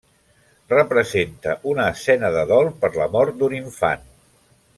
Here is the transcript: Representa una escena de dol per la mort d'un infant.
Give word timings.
Representa 0.71 1.53
una 1.73 1.85
escena 1.97 2.33
de 2.37 2.47
dol 2.53 2.73
per 2.87 2.91
la 2.99 3.09
mort 3.17 3.39
d'un 3.43 3.55
infant. 3.61 4.11